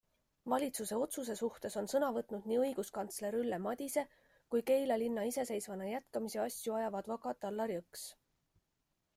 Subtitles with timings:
[0.51, 4.05] Valitsuse otsuse suhtes on sõna võtnud nii õiguskantsler Ülle Madise
[4.55, 8.09] kui Keila linna iseseisvana jätkamise asju ajav advokaat Allar Jõks.